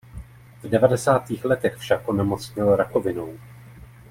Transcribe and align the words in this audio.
V 0.63 0.69
devadesátých 0.69 1.45
letech 1.45 1.75
však 1.77 2.09
onemocněl 2.09 2.75
rakovinou. 2.75 3.39